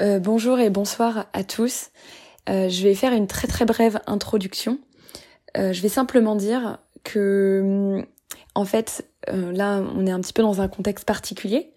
Euh, 0.00 0.18
bonjour 0.18 0.58
et 0.60 0.70
bonsoir 0.70 1.26
à 1.34 1.44
tous. 1.44 1.90
Euh, 2.48 2.70
je 2.70 2.82
vais 2.82 2.94
faire 2.94 3.12
une 3.12 3.26
très 3.26 3.46
très 3.46 3.66
brève 3.66 4.00
introduction. 4.06 4.78
Euh, 5.58 5.74
je 5.74 5.82
vais 5.82 5.90
simplement 5.90 6.36
dire 6.36 6.78
que, 7.04 8.02
en 8.54 8.64
fait, 8.64 9.06
là, 9.28 9.82
on 9.94 10.06
est 10.06 10.10
un 10.10 10.20
petit 10.20 10.32
peu 10.32 10.42
dans 10.42 10.62
un 10.62 10.68
contexte 10.68 11.04
particulier. 11.04 11.72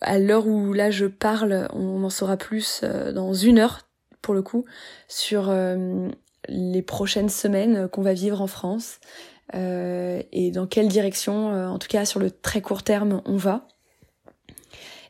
à 0.00 0.18
l'heure 0.18 0.46
où 0.46 0.72
là 0.72 0.90
je 0.90 1.06
parle, 1.06 1.68
on 1.72 2.02
en 2.02 2.10
saura 2.10 2.36
plus 2.36 2.82
dans 2.82 3.34
une 3.34 3.58
heure 3.58 3.86
pour 4.22 4.34
le 4.34 4.42
coup 4.42 4.64
sur 5.08 5.54
les 6.48 6.82
prochaines 6.82 7.28
semaines 7.28 7.88
qu'on 7.88 8.02
va 8.02 8.14
vivre 8.14 8.40
en 8.40 8.46
France 8.46 8.98
et 9.52 10.50
dans 10.52 10.66
quelle 10.66 10.88
direction, 10.88 11.52
en 11.52 11.78
tout 11.78 11.88
cas 11.88 12.04
sur 12.04 12.18
le 12.20 12.30
très 12.30 12.60
court 12.60 12.82
terme, 12.82 13.22
on 13.26 13.36
va. 13.36 13.68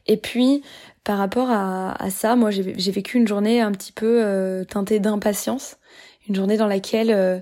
Et 0.06 0.16
puis, 0.16 0.62
par 1.04 1.18
rapport 1.18 1.50
à, 1.50 2.10
ça, 2.10 2.36
moi, 2.36 2.50
j'ai 2.50 2.90
vécu 2.90 3.18
une 3.18 3.26
journée 3.26 3.60
un 3.60 3.72
petit 3.72 3.92
peu 3.92 4.22
euh, 4.22 4.64
teintée 4.64 5.00
d'impatience, 5.00 5.76
une 6.28 6.34
journée 6.34 6.56
dans 6.56 6.66
laquelle 6.68 7.10
euh, 7.10 7.38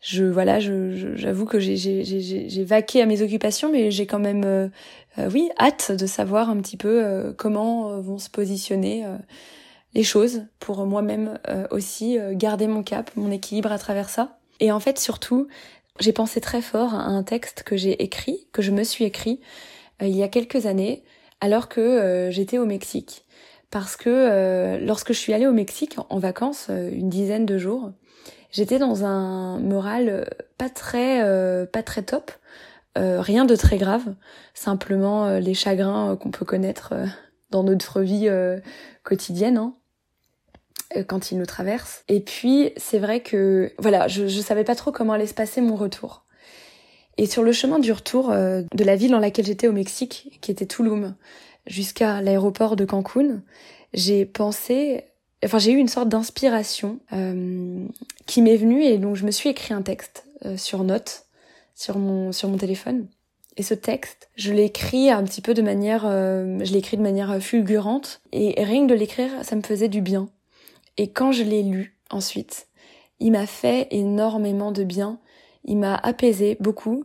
je, 0.00 0.24
voilà, 0.24 0.58
j'avoue 0.60 1.46
que 1.46 1.58
j'ai 1.58 2.64
vaqué 2.64 3.02
à 3.02 3.06
mes 3.06 3.22
occupations, 3.22 3.70
mais 3.70 3.90
j'ai 3.90 4.06
quand 4.06 4.18
même, 4.18 4.44
euh, 4.44 4.68
oui, 5.32 5.50
hâte 5.58 5.92
de 5.92 6.06
savoir 6.06 6.50
un 6.50 6.56
petit 6.58 6.76
peu 6.76 7.32
comment 7.38 8.00
vont 8.00 8.18
se 8.18 8.28
positionner 8.28 9.04
les 9.94 10.02
choses 10.02 10.42
pour 10.60 10.84
moi-même 10.84 11.38
aussi 11.70 12.18
garder 12.32 12.66
mon 12.66 12.82
cap, 12.82 13.10
mon 13.16 13.30
équilibre 13.30 13.72
à 13.72 13.78
travers 13.78 14.10
ça. 14.10 14.38
Et 14.60 14.70
en 14.70 14.80
fait, 14.80 14.98
surtout, 14.98 15.48
j'ai 15.98 16.12
pensé 16.12 16.40
très 16.40 16.60
fort 16.60 16.94
à 16.94 17.04
un 17.04 17.22
texte 17.22 17.62
que 17.62 17.76
j'ai 17.76 18.02
écrit, 18.02 18.46
que 18.52 18.62
je 18.62 18.72
me 18.72 18.84
suis 18.84 19.04
écrit 19.04 19.40
il 20.02 20.14
y 20.14 20.22
a 20.22 20.28
quelques 20.28 20.66
années 20.66 21.02
alors 21.40 21.68
que 21.68 21.80
euh, 21.80 22.30
j'étais 22.30 22.58
au 22.58 22.66
Mexique. 22.66 23.24
Parce 23.70 23.96
que 23.96 24.10
euh, 24.10 24.78
lorsque 24.78 25.12
je 25.12 25.18
suis 25.18 25.32
allée 25.32 25.46
au 25.46 25.52
Mexique 25.52 25.96
en, 26.08 26.18
vacances, 26.18 26.68
euh, 26.70 26.88
une 26.90 27.08
dizaine 27.08 27.46
de 27.46 27.58
jours, 27.58 27.92
j'étais 28.50 28.78
dans 28.78 29.04
un 29.04 29.58
moral 29.58 30.30
pas 30.56 30.70
très 30.70 31.20
pas 31.66 31.82
très 31.82 32.02
top, 32.02 32.30
rien 32.96 33.44
de 33.44 33.56
très 33.56 33.76
grave, 33.76 34.14
simplement 34.54 35.38
les 35.38 35.52
chagrins 35.52 36.16
qu'on 36.16 36.30
peut 36.30 36.46
connaître 36.46 36.94
dans 37.50 37.62
notre 37.62 38.00
vie 38.00 38.30
quotidienne. 39.02 39.58
Hein 39.58 39.74
quand 41.08 41.30
ils 41.30 41.38
nous 41.38 41.46
traversent. 41.46 42.04
Et 42.08 42.20
puis, 42.20 42.70
c'est 42.76 43.00
vrai 43.00 43.20
que, 43.20 43.72
voilà, 43.78 44.06
je, 44.08 44.28
je 44.28 44.40
savais 44.40 44.64
pas 44.64 44.76
trop 44.76 44.92
comment 44.92 45.14
allait 45.14 45.26
se 45.26 45.34
passer 45.34 45.60
mon 45.60 45.74
retour. 45.74 46.25
Et 47.18 47.26
sur 47.26 47.42
le 47.42 47.52
chemin 47.52 47.78
du 47.78 47.92
retour 47.92 48.30
euh, 48.30 48.62
de 48.74 48.84
la 48.84 48.96
ville 48.96 49.10
dans 49.10 49.18
laquelle 49.18 49.46
j'étais 49.46 49.68
au 49.68 49.72
Mexique, 49.72 50.38
qui 50.40 50.50
était 50.50 50.66
Tulum, 50.66 51.14
jusqu'à 51.66 52.20
l'aéroport 52.20 52.76
de 52.76 52.84
Cancun, 52.84 53.42
j'ai 53.94 54.26
pensé, 54.26 55.04
enfin 55.44 55.58
j'ai 55.58 55.72
eu 55.72 55.78
une 55.78 55.88
sorte 55.88 56.08
d'inspiration 56.08 56.98
euh, 57.12 57.86
qui 58.26 58.42
m'est 58.42 58.56
venue 58.56 58.82
et 58.82 58.98
donc 58.98 59.16
je 59.16 59.24
me 59.24 59.30
suis 59.30 59.48
écrit 59.48 59.72
un 59.72 59.82
texte 59.82 60.26
euh, 60.44 60.56
sur 60.56 60.84
note 60.84 61.24
sur 61.74 61.98
mon 61.98 62.32
sur 62.32 62.48
mon 62.48 62.56
téléphone. 62.56 63.06
Et 63.58 63.62
ce 63.62 63.74
texte, 63.74 64.28
je 64.36 64.52
l'ai 64.52 64.64
écrit 64.64 65.10
un 65.10 65.24
petit 65.24 65.40
peu 65.40 65.54
de 65.54 65.62
manière, 65.62 66.02
je 66.02 66.72
l'ai 66.72 66.78
écrit 66.78 66.98
de 66.98 67.02
manière 67.02 67.40
fulgurante 67.40 68.20
et 68.32 68.62
rien 68.62 68.86
que 68.86 68.92
de 68.92 68.98
l'écrire, 68.98 69.30
ça 69.42 69.56
me 69.56 69.62
faisait 69.62 69.88
du 69.88 70.02
bien. 70.02 70.28
Et 70.98 71.08
quand 71.08 71.32
je 71.32 71.42
l'ai 71.42 71.62
lu 71.62 71.98
ensuite, 72.10 72.66
il 73.18 73.32
m'a 73.32 73.46
fait 73.46 73.88
énormément 73.90 74.72
de 74.72 74.84
bien 74.84 75.18
il 75.66 75.76
m'a 75.76 75.96
apaisé 75.96 76.56
beaucoup 76.60 77.04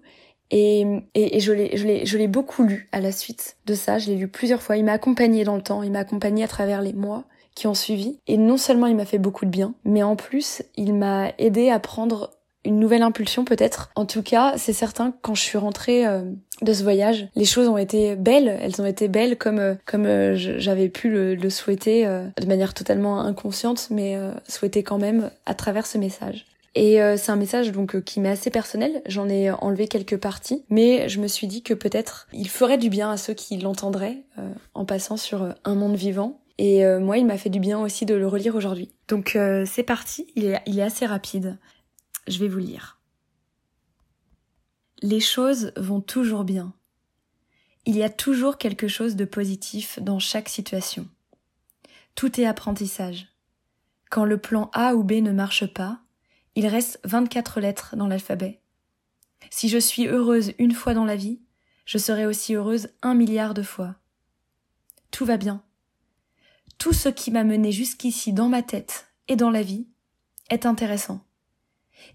et, 0.52 0.86
et, 1.16 1.40
je 1.40 2.18
l'ai 2.18 2.28
beaucoup 2.28 2.64
lu 2.64 2.90
à 2.92 3.00
la 3.00 3.14
suite 3.14 3.56
de 3.66 3.74
ça. 3.74 4.00
Je 4.00 4.08
l'ai 4.08 4.16
lu 4.16 4.28
plusieurs 4.28 4.62
fois. 4.62 4.76
Il 4.76 4.84
m'a 4.84 4.92
accompagné 4.92 5.46
dans 5.46 5.56
le 5.56 5.62
temps. 5.62 5.82
Il 5.82 5.94
m'a 5.94 6.00
accompagné 6.00 6.44
à 6.44 6.48
travers 6.48 6.82
les 6.82 6.92
mois 6.92 7.24
qui 7.56 7.68
ont 7.68 7.74
suivi. 7.74 8.20
Et 8.28 8.38
non 8.38 8.58
seulement 8.58 8.88
il 8.88 8.96
m'a 8.96 9.06
fait 9.06 9.18
beaucoup 9.18 9.46
de 9.46 9.50
bien, 9.50 9.74
mais 9.86 10.04
en 10.04 10.16
plus 10.16 10.64
il 10.76 10.94
m'a 10.94 11.32
aidé 11.38 11.70
à 11.70 11.80
prendre 11.80 12.32
une 12.64 12.80
nouvelle 12.80 13.02
impulsion 13.02 13.44
peut-être. 13.44 13.90
En 13.96 14.06
tout 14.06 14.22
cas, 14.22 14.54
c'est 14.58 14.74
certain 14.74 15.14
quand 15.22 15.34
je 15.34 15.42
suis 15.42 15.58
rentrée 15.58 16.06
euh, 16.06 16.22
de 16.62 16.74
ce 16.74 16.84
voyage, 16.84 17.28
les 17.36 17.46
choses 17.46 17.68
ont 17.68 17.78
été 17.78 18.16
belles. 18.16 18.60
Elles 18.62 18.82
ont 18.82 18.86
été 18.86 19.08
belles 19.08 19.38
comme 19.38 19.60
euh, 19.60 19.74
comme 19.86 20.06
euh, 20.06 20.36
j'avais 20.36 20.90
pu 20.90 21.10
le, 21.10 21.34
le 21.34 21.50
souhaiter 21.50 22.06
de 22.06 22.46
manière 22.46 22.74
totalement 22.74 23.22
inconsciente, 23.22 23.88
mais 23.90 24.18
souhaiter 24.48 24.84
quand 24.84 25.00
même 25.00 25.32
à 25.46 25.54
travers 25.54 25.86
ce 25.86 25.98
message. 25.98 26.46
Et 26.74 27.02
euh, 27.02 27.18
c'est 27.18 27.32
un 27.32 27.36
message 27.36 27.72
donc 27.72 27.96
euh, 27.96 28.02
qui 28.02 28.20
m'est 28.20 28.30
assez 28.30 28.50
personnel. 28.50 29.02
J'en 29.06 29.28
ai 29.28 29.52
enlevé 29.52 29.88
quelques 29.88 30.18
parties, 30.18 30.64
mais 30.70 31.10
je 31.10 31.20
me 31.20 31.28
suis 31.28 31.48
dit 31.48 31.64
que 31.64 31.74
peut-être 31.74 32.28
il 32.32 32.48
ferait 32.48 32.78
du 32.78 32.90
bien 32.90 33.12
à 33.12 33.18
ceux 33.18 33.34
qui 33.34 33.58
l'entendraient 33.58 34.24
euh, 34.38 34.54
en 34.74 34.86
passant 34.86 35.18
sur 35.18 35.54
un 35.66 35.76
monde 35.76 35.96
vivant. 35.96 36.42
Et 36.58 36.86
moi, 37.00 37.18
il 37.18 37.26
m'a 37.26 37.40
fait 37.40 37.50
du 37.50 37.60
bien 37.60 37.80
aussi 37.80 38.06
de 38.06 38.14
le 38.14 38.28
relire 38.28 38.56
aujourd'hui. 38.56 38.92
Donc 39.08 39.36
c'est 39.66 39.82
parti. 39.82 40.28
Il 40.36 40.46
est, 40.46 40.62
il 40.68 40.78
est 40.78 40.84
assez 40.84 41.08
rapide. 41.08 41.58
Je 42.28 42.38
vais 42.38 42.48
vous 42.48 42.60
lire. 42.60 43.00
Les 45.02 45.22
choses 45.22 45.72
vont 45.76 46.02
toujours 46.02 46.44
bien. 46.44 46.72
Il 47.88 47.98
y 47.98 48.04
a 48.04 48.10
toujours 48.10 48.60
quelque 48.60 48.88
chose 48.88 49.16
de 49.16 49.26
positif 49.26 49.98
dans 50.04 50.20
chaque 50.20 50.50
situation. 50.50 51.08
Tout 52.14 52.40
est 52.40 52.46
apprentissage. 52.46 53.30
Quand 54.12 54.26
le 54.26 54.38
plan 54.38 54.70
A 54.74 54.94
ou 54.94 55.04
B 55.04 55.14
ne 55.14 55.32
marche 55.32 55.66
pas, 55.66 56.02
il 56.56 56.68
reste 56.68 57.00
24 57.04 57.60
lettres 57.60 57.96
dans 57.96 58.08
l'alphabet. 58.08 58.62
Si 59.50 59.70
je 59.70 59.78
suis 59.78 60.08
heureuse 60.08 60.54
une 60.60 60.74
fois 60.74 60.94
dans 60.94 61.06
la 61.06 61.16
vie, 61.16 61.42
je 61.86 61.98
serai 61.98 62.26
aussi 62.26 62.56
heureuse 62.56 62.90
un 63.02 63.14
milliard 63.14 63.54
de 63.54 63.64
fois. 63.64 63.96
Tout 65.12 65.26
va 65.26 65.38
bien. 65.38 65.64
Tout 66.78 66.94
ce 66.94 67.10
qui 67.10 67.32
m'a 67.32 67.44
mené 67.44 67.72
jusqu'ici 67.72 68.34
dans 68.34 68.50
ma 68.50 68.64
tête 68.64 69.08
et 69.28 69.36
dans 69.36 69.50
la 69.50 69.62
vie 69.62 69.88
est 70.50 70.66
intéressant. 70.66 71.26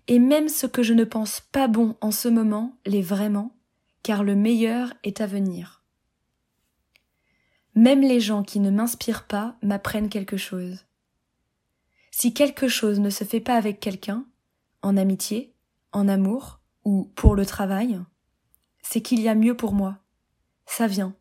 Et 0.08 0.18
même 0.18 0.48
ce 0.48 0.66
que 0.66 0.82
je 0.82 0.94
ne 0.94 1.04
pense 1.04 1.40
pas 1.40 1.68
bon 1.68 1.96
en 2.00 2.10
ce 2.10 2.28
moment 2.28 2.76
l'est 2.84 3.02
vraiment, 3.02 3.56
car 4.02 4.24
le 4.24 4.34
meilleur 4.34 4.92
est 5.04 5.20
à 5.20 5.26
venir. 5.26 5.82
Même 7.74 8.00
les 8.00 8.20
gens 8.20 8.42
qui 8.42 8.60
ne 8.60 8.70
m'inspirent 8.70 9.26
pas 9.26 9.56
m'apprennent 9.62 10.08
quelque 10.08 10.36
chose. 10.36 10.86
Si 12.18 12.32
quelque 12.32 12.66
chose 12.66 12.98
ne 12.98 13.10
se 13.10 13.24
fait 13.24 13.40
pas 13.40 13.56
avec 13.56 13.78
quelqu'un, 13.78 14.24
en 14.80 14.96
amitié, 14.96 15.52
en 15.92 16.08
amour 16.08 16.60
ou 16.82 17.12
pour 17.14 17.34
le 17.34 17.44
travail, 17.44 18.00
c'est 18.80 19.02
qu'il 19.02 19.20
y 19.20 19.28
a 19.28 19.34
mieux 19.34 19.54
pour 19.54 19.74
moi. 19.74 19.98
Ça 20.64 20.86
vient, 20.86 21.14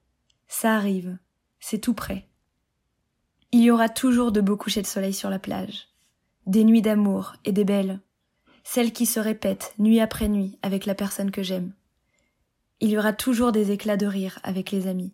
ça 0.48 0.74
arrive, 0.74 1.18
c'est 1.60 1.80
tout 1.80 1.94
près. 1.94 2.30
Il 3.52 3.60
y 3.60 3.72
aura 3.72 3.90
toujours 3.90 4.32
de 4.32 4.40
beaux 4.40 4.56
couchers 4.56 4.84
de 4.84 4.88
soleil 4.88 5.14
sur 5.14 5.30
la 5.30 5.38
plage, 5.38 5.90
des 6.46 6.64
nuits 6.64 6.82
d'amour 6.82 7.34
et 7.44 7.52
des 7.52 7.66
belles, 7.66 8.00
celles 8.64 8.94
qui 8.94 9.06
se 9.06 9.20
répètent 9.20 9.74
nuit 9.78 10.00
après 10.00 10.30
nuit 10.30 10.58
avec 10.62 10.86
la 10.86 10.96
personne 10.96 11.32
que 11.32 11.44
j'aime. 11.44 11.74
Il 12.80 12.90
y 12.90 12.98
aura 12.98 13.12
toujours 13.12 13.52
des 13.52 13.72
éclats 13.72 13.98
de 13.98 14.08
rire 14.08 14.40
avec 14.44 14.72
les 14.72 14.88
amis, 14.88 15.14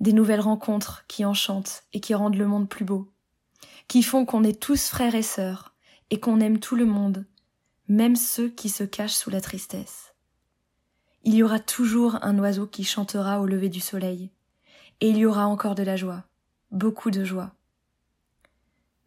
des 0.00 0.12
nouvelles 0.12 0.40
rencontres 0.40 1.04
qui 1.06 1.24
enchantent 1.24 1.84
et 1.92 2.00
qui 2.00 2.12
rendent 2.12 2.34
le 2.34 2.48
monde 2.48 2.68
plus 2.68 2.84
beau 2.84 3.12
qui 3.88 4.02
font 4.02 4.24
qu'on 4.24 4.44
est 4.44 4.60
tous 4.60 4.88
frères 4.88 5.14
et 5.14 5.22
sœurs, 5.22 5.74
et 6.10 6.20
qu'on 6.20 6.40
aime 6.40 6.58
tout 6.58 6.76
le 6.76 6.86
monde, 6.86 7.24
même 7.88 8.16
ceux 8.16 8.48
qui 8.48 8.68
se 8.68 8.84
cachent 8.84 9.14
sous 9.14 9.30
la 9.30 9.40
tristesse. 9.40 10.14
Il 11.24 11.34
y 11.34 11.42
aura 11.42 11.58
toujours 11.58 12.18
un 12.22 12.38
oiseau 12.38 12.66
qui 12.66 12.84
chantera 12.84 13.40
au 13.40 13.46
lever 13.46 13.68
du 13.68 13.80
soleil, 13.80 14.30
et 15.00 15.10
il 15.10 15.16
y 15.16 15.26
aura 15.26 15.46
encore 15.46 15.74
de 15.74 15.82
la 15.82 15.96
joie, 15.96 16.24
beaucoup 16.70 17.10
de 17.10 17.24
joie. 17.24 17.52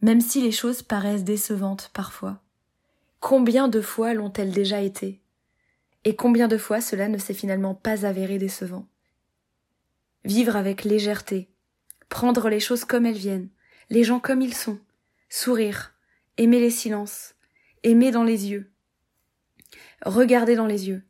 Même 0.01 0.21
si 0.21 0.41
les 0.41 0.51
choses 0.51 0.81
paraissent 0.81 1.23
décevantes 1.23 1.91
parfois, 1.93 2.41
combien 3.19 3.67
de 3.67 3.81
fois 3.81 4.13
l'ont-elles 4.13 4.51
déjà 4.51 4.81
été 4.81 5.21
Et 6.05 6.15
combien 6.15 6.47
de 6.47 6.57
fois 6.57 6.79
cela 6.79 7.09
ne 7.09 7.17
s'est 7.17 7.33
finalement 7.33 7.75
pas 7.75 8.05
avéré 8.05 8.37
décevant? 8.37 8.87
Vivre 10.23 10.55
avec 10.55 10.83
légèreté, 10.83 11.49
prendre 12.07 12.49
les 12.49 12.59
choses 12.59 12.85
comme 12.85 13.05
elles 13.05 13.17
viennent, 13.17 13.49
les 13.89 14.03
gens 14.03 14.19
comme 14.19 14.41
ils 14.41 14.53
sont, 14.53 14.79
sourire, 15.29 15.93
aimer 16.37 16.59
les 16.59 16.69
silences, 16.69 17.35
aimer 17.83 18.11
dans 18.11 18.23
les 18.23 18.47
yeux, 18.47 18.71
regarder 20.05 20.55
dans 20.55 20.67
les 20.67 20.87
yeux, 20.87 21.03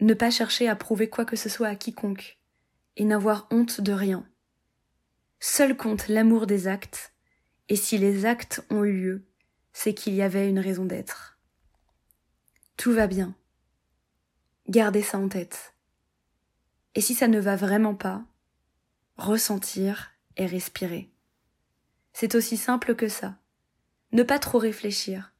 ne 0.00 0.14
pas 0.14 0.30
chercher 0.30 0.68
à 0.68 0.76
prouver 0.76 1.08
quoi 1.08 1.24
que 1.24 1.36
ce 1.36 1.48
soit 1.48 1.68
à 1.68 1.76
quiconque, 1.76 2.38
et 2.96 3.04
n'avoir 3.04 3.46
honte 3.50 3.80
de 3.80 3.92
rien. 3.92 4.26
Seul 5.40 5.76
compte 5.76 6.08
l'amour 6.08 6.46
des 6.46 6.66
actes, 6.68 7.12
et 7.68 7.76
si 7.76 7.98
les 7.98 8.26
actes 8.26 8.64
ont 8.70 8.84
eu 8.84 8.92
lieu, 8.92 9.26
c'est 9.72 9.94
qu'il 9.94 10.14
y 10.14 10.22
avait 10.22 10.48
une 10.48 10.58
raison 10.58 10.84
d'être. 10.84 11.38
Tout 12.76 12.92
va 12.92 13.06
bien. 13.06 13.34
Gardez 14.68 15.02
ça 15.02 15.18
en 15.18 15.28
tête. 15.28 15.74
Et 16.94 17.00
si 17.00 17.14
ça 17.14 17.28
ne 17.28 17.40
va 17.40 17.56
vraiment 17.56 17.94
pas, 17.94 18.24
ressentir 19.16 20.12
et 20.36 20.46
respirer. 20.46 21.10
C'est 22.12 22.34
aussi 22.34 22.56
simple 22.56 22.94
que 22.94 23.08
ça. 23.08 23.38
Ne 24.12 24.22
pas 24.22 24.38
trop 24.38 24.58
réfléchir, 24.58 25.32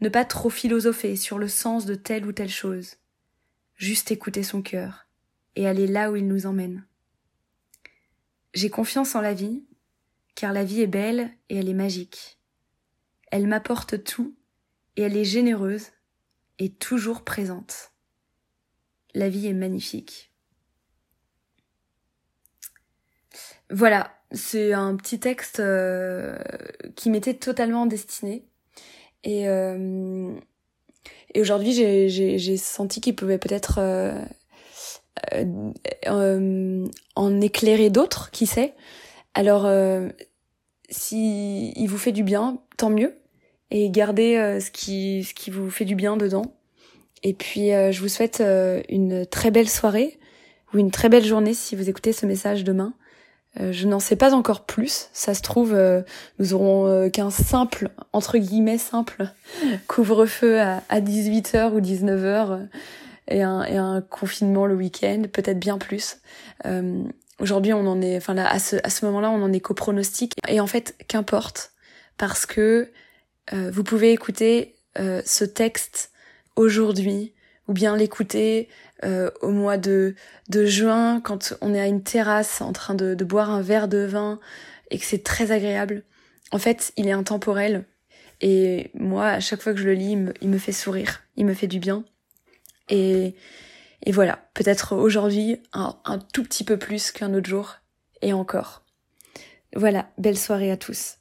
ne 0.00 0.08
pas 0.08 0.24
trop 0.24 0.50
philosopher 0.50 1.16
sur 1.16 1.38
le 1.38 1.48
sens 1.48 1.86
de 1.86 1.94
telle 1.94 2.26
ou 2.26 2.32
telle 2.32 2.50
chose. 2.50 2.96
Juste 3.76 4.10
écouter 4.10 4.42
son 4.42 4.62
cœur 4.62 5.06
et 5.54 5.66
aller 5.66 5.86
là 5.86 6.10
où 6.10 6.16
il 6.16 6.26
nous 6.26 6.46
emmène. 6.46 6.86
J'ai 8.54 8.70
confiance 8.70 9.14
en 9.14 9.20
la 9.20 9.34
vie, 9.34 9.64
car 10.34 10.52
la 10.52 10.64
vie 10.64 10.82
est 10.82 10.86
belle 10.86 11.30
et 11.48 11.56
elle 11.56 11.68
est 11.68 11.74
magique. 11.74 12.38
Elle 13.30 13.46
m'apporte 13.46 14.02
tout 14.04 14.36
et 14.96 15.02
elle 15.02 15.16
est 15.16 15.24
généreuse 15.24 15.88
et 16.58 16.72
toujours 16.72 17.24
présente. 17.24 17.92
La 19.14 19.28
vie 19.28 19.46
est 19.46 19.54
magnifique. 19.54 20.32
Voilà, 23.70 24.15
c'est 24.32 24.72
un 24.72 24.96
petit 24.96 25.20
texte 25.20 25.60
euh, 25.60 26.36
qui 26.96 27.10
m'était 27.10 27.34
totalement 27.34 27.86
destiné. 27.86 28.44
Et, 29.24 29.48
euh, 29.48 30.32
et 31.34 31.40
aujourd'hui, 31.40 31.72
j'ai 31.72 32.56
senti 32.56 33.00
qu'il 33.00 33.14
pouvait 33.14 33.38
peut-être 33.38 33.78
euh, 33.78 34.20
en 37.16 37.40
éclairer 37.40 37.90
d'autres, 37.90 38.30
qui 38.30 38.46
sait. 38.46 38.74
Alors, 39.34 39.68
si 40.88 41.72
il 41.72 41.86
vous 41.88 41.98
fait 41.98 42.12
du 42.12 42.22
bien, 42.22 42.58
tant 42.76 42.90
mieux. 42.90 43.16
Et 43.70 43.90
gardez 43.90 44.60
ce, 44.60 44.70
qui, 44.70 45.24
ce 45.24 45.34
qui 45.34 45.50
vous 45.50 45.70
fait 45.70 45.84
du 45.84 45.94
bien 45.94 46.16
dedans. 46.16 46.54
Et 47.22 47.34
puis, 47.34 47.70
je 47.70 48.00
vous 48.00 48.08
souhaite 48.08 48.42
une 48.88 49.26
très 49.26 49.50
belle 49.50 49.68
soirée 49.68 50.18
ou 50.72 50.78
une 50.78 50.90
très 50.90 51.08
belle 51.08 51.24
journée 51.24 51.54
si 51.54 51.76
vous 51.76 51.88
écoutez 51.88 52.12
ce 52.12 52.26
message 52.26 52.64
demain. 52.64 52.94
Euh, 53.60 53.72
je 53.72 53.86
n'en 53.86 54.00
sais 54.00 54.16
pas 54.16 54.34
encore 54.34 54.64
plus. 54.64 55.08
Ça 55.12 55.34
se 55.34 55.42
trouve, 55.42 55.74
euh, 55.74 56.02
nous 56.38 56.54
aurons 56.54 56.86
euh, 56.86 57.08
qu'un 57.08 57.30
simple, 57.30 57.90
entre 58.12 58.38
guillemets 58.38 58.78
simple, 58.78 59.28
couvre-feu 59.86 60.60
à, 60.60 60.82
18h 60.90 61.72
ou 61.72 61.80
19h 61.80 62.66
et 63.28 63.42
un, 63.42 63.64
et 63.64 63.76
un 63.76 64.02
confinement 64.02 64.66
le 64.66 64.74
week-end, 64.74 65.22
peut-être 65.32 65.58
bien 65.58 65.78
plus. 65.78 66.18
Aujourd'hui, 67.38 67.74
on 67.74 67.86
en 67.86 68.00
est, 68.00 68.16
enfin 68.16 68.32
là, 68.32 68.50
à 68.50 68.58
ce, 68.58 68.76
à 68.82 68.88
ce 68.88 69.04
moment-là, 69.06 69.30
on 69.30 69.42
en 69.42 69.52
est 69.52 69.60
qu'au 69.60 69.74
pronostic. 69.74 70.32
Et 70.48 70.58
en 70.58 70.66
fait, 70.66 70.94
qu'importe, 71.06 71.72
parce 72.16 72.46
que 72.46 72.90
vous 73.52 73.84
pouvez 73.84 74.12
écouter 74.12 74.74
ce 74.96 75.44
texte 75.44 76.12
aujourd'hui, 76.56 77.34
ou 77.68 77.72
bien 77.72 77.96
l'écouter 77.96 78.68
euh, 79.04 79.30
au 79.40 79.50
mois 79.50 79.76
de, 79.76 80.14
de 80.48 80.64
juin 80.64 81.20
quand 81.20 81.54
on 81.60 81.74
est 81.74 81.80
à 81.80 81.86
une 81.86 82.02
terrasse 82.02 82.60
en 82.60 82.72
train 82.72 82.94
de, 82.94 83.14
boire 83.24 83.50
un 83.50 83.62
verre 83.62 83.88
de 83.88 83.98
vin 83.98 84.40
et 84.90 84.98
que 84.98 85.04
c'est 85.04 85.22
très 85.22 85.52
agréable. 85.52 86.04
En 86.52 86.58
fait, 86.58 86.92
il 86.96 87.08
est 87.08 87.12
intemporel 87.12 87.84
et 88.40 88.90
moi, 88.94 89.28
à 89.28 89.40
chaque 89.40 89.62
fois 89.62 89.72
que 89.72 89.80
je 89.80 89.86
le 89.86 89.94
lis, 89.94 90.16
il 90.40 90.48
me, 90.48 90.58
fait 90.58 90.72
sourire, 90.72 91.22
il 91.36 91.46
me 91.46 91.54
fait 91.54 91.66
du 91.66 91.78
bien. 91.78 92.04
Et, 92.88 93.34
et 94.04 94.12
voilà, 94.12 94.48
peut-être 94.54 94.94
aujourd'hui 94.94 95.60
un, 95.72 95.96
un 96.04 96.18
tout 96.18 96.42
petit 96.42 96.62
peu 96.62 96.76
plus 96.76 97.10
qu'un 97.10 97.34
autre 97.34 97.48
jour 97.48 97.76
et 98.22 98.32
encore. 98.32 98.84
Voilà, 99.74 100.08
belle 100.18 100.38
soirée 100.38 100.70
à 100.70 100.76
tous. 100.76 101.16